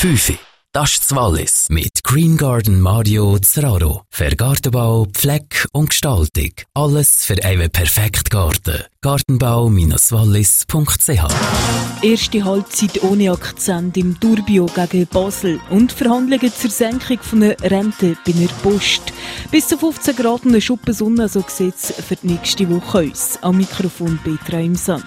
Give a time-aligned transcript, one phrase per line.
[0.00, 0.32] 5.
[0.72, 4.04] Das ist Wallis mit Green Garden Mario Zeraro.
[4.08, 6.52] Für Gartenbau, Pfleck und Gestaltung.
[6.72, 8.82] Alles für einen perfekten Garten.
[9.02, 17.60] Gartenbau-wallis.ch Erste Halbzeit ohne Akzent im Turbio gegen Basel und Verhandlungen zur Senkung von der
[17.60, 19.12] Rente bei der Post.
[19.50, 23.10] Bis zu 15 Grad und eine Schuppe Sonne, so sieht es für die nächste Woche
[23.10, 23.38] aus.
[23.42, 25.04] Am Mikrofon Petra im Sand.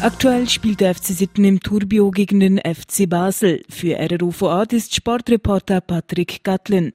[0.00, 3.62] Aktuell spielt der FC Sitten im Turbio gegen den FC Basel.
[3.68, 6.92] Für RRUVA ist Sportreporter Patrick Gatlin.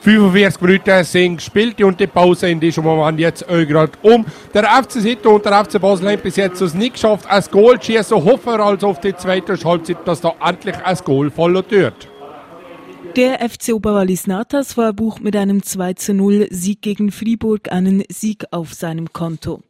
[0.00, 4.26] 45 Minuten sind gespielt und die Pause in diesem Moment jetzt gerade um.
[4.52, 7.78] Der FC Sitten und der FC Basel haben bis jetzt es nicht geschafft, ein Goal
[7.78, 8.24] zu schießen.
[8.24, 12.08] Hoffen wir also auf die zweite Halbzeit, dass da endlich ein Goal fallen wird.
[13.14, 18.44] Der FC Oberwallis Natas verbucht mit einem 2 zu 0 Sieg gegen Fribourg einen Sieg
[18.50, 19.62] auf seinem Konto.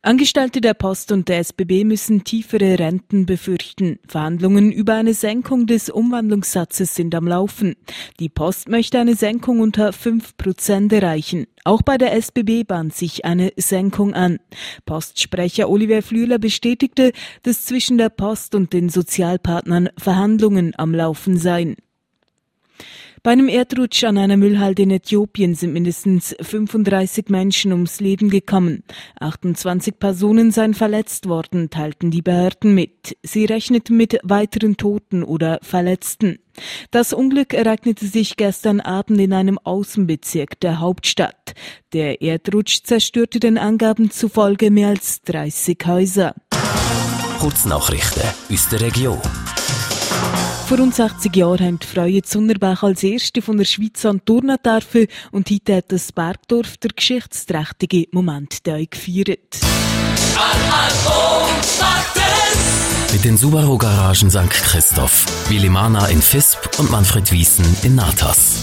[0.00, 3.98] Angestellte der Post und der SBB müssen tiefere Renten befürchten.
[4.06, 7.74] Verhandlungen über eine Senkung des Umwandlungssatzes sind am Laufen.
[8.20, 11.46] Die Post möchte eine Senkung unter 5 Prozent erreichen.
[11.64, 14.38] Auch bei der SBB bahnt sich eine Senkung an.
[14.86, 21.74] Postsprecher Oliver Flühler bestätigte, dass zwischen der Post und den Sozialpartnern Verhandlungen am Laufen seien.
[23.22, 28.84] Bei einem Erdrutsch an einer Müllhalde in Äthiopien sind mindestens 35 Menschen ums Leben gekommen.
[29.20, 33.16] 28 Personen seien verletzt worden, teilten die Behörden mit.
[33.22, 36.38] Sie rechneten mit weiteren Toten oder Verletzten.
[36.90, 41.54] Das Unglück ereignete sich gestern Abend in einem Außenbezirk der Hauptstadt.
[41.92, 46.34] Der Erdrutsch zerstörte den Angaben zufolge mehr als 30 Häuser.
[47.38, 49.20] Kurznachrichten aus der Region.
[50.68, 54.58] Vor rund 60 Jahren haben die Freie Zunnerbach als erste von der Schweiz an Turnen
[54.62, 59.60] dürfen und heute hat das Bergdorf der geschichtsträchtige Moment gefeiert.
[63.10, 64.50] Mit den Subaru Garagen St.
[64.50, 68.60] Christoph, Willi Mana in Fisp und Manfred Wiesen in Natas.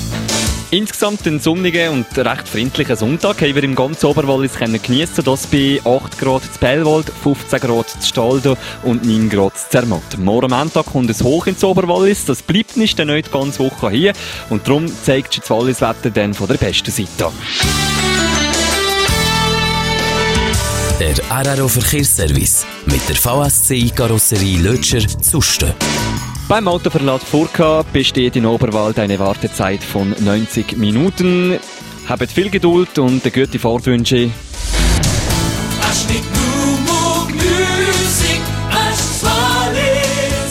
[0.75, 5.23] Insgesamt einen sonnigen und recht freundlichen Sonntag haben wir im ganzen Oberwallis geniessen.
[5.23, 10.17] Das bei 8 Grad zu Bellwald, 15 Grad zu Staldo und 9 Grad zu Zermatt.
[10.17, 12.25] Morgen Montag kommt es hoch ins Oberwallis.
[12.25, 14.11] Das bleibt nicht, dann nicht die ganze Woche hier.
[14.49, 17.31] Und darum zeigt sich das Walliswetter dann von der besten Seite.
[20.99, 25.73] Der RRO Verkehrsservice mit der VSC Karosserie Lötscher Zusten.
[26.47, 31.57] Beim Autoverlad Furka besteht in Oberwald eine Wartezeit von 90 Minuten.
[32.07, 34.29] Habt viel Geduld und eine gute Fahrtwünsche.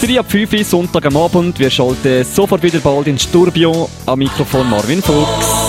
[0.02, 1.60] Drei ab 5 Sonntag am Abend.
[1.60, 3.88] Wir schalten sofort wieder bald ins Sturbio.
[4.04, 5.63] Am Mikrofon Marvin Fuchs.